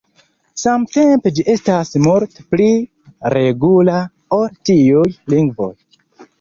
Samtempe 0.61 1.31
ĝi 1.39 1.45
estas 1.55 1.93
multe 2.07 2.47
pli 2.55 2.71
regula 3.37 4.01
ol 4.41 4.51
tiuj 4.71 5.07
lingvoj. 5.37 5.73